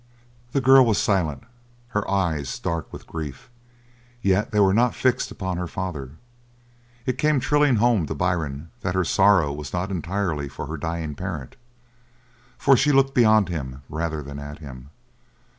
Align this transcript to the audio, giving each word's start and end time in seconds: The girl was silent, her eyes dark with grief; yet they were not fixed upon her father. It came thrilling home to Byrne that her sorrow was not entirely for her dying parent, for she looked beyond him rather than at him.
The 0.51 0.61
girl 0.61 0.83
was 0.83 0.97
silent, 0.97 1.43
her 1.89 2.09
eyes 2.09 2.57
dark 2.57 2.91
with 2.91 3.05
grief; 3.05 3.51
yet 4.23 4.49
they 4.49 4.59
were 4.59 4.73
not 4.73 4.95
fixed 4.95 5.29
upon 5.29 5.57
her 5.57 5.67
father. 5.67 6.13
It 7.05 7.19
came 7.19 7.39
thrilling 7.39 7.75
home 7.75 8.07
to 8.07 8.15
Byrne 8.15 8.71
that 8.81 8.95
her 8.95 9.03
sorrow 9.03 9.53
was 9.53 9.73
not 9.73 9.91
entirely 9.91 10.49
for 10.49 10.65
her 10.65 10.77
dying 10.77 11.13
parent, 11.13 11.55
for 12.57 12.75
she 12.75 12.91
looked 12.91 13.13
beyond 13.13 13.49
him 13.49 13.83
rather 13.89 14.23
than 14.23 14.39
at 14.39 14.57
him. 14.57 14.89